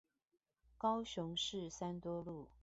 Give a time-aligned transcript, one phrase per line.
[0.79, 2.49] 高雄市三多路